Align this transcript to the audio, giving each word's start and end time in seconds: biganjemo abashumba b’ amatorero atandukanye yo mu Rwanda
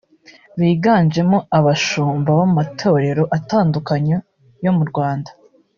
biganjemo 0.59 1.37
abashumba 1.57 2.29
b’ 2.37 2.41
amatorero 2.47 3.23
atandukanye 3.37 4.15
yo 4.63 4.71
mu 4.79 4.83
Rwanda 4.91 5.31